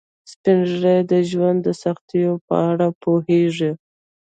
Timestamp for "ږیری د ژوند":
0.69-1.57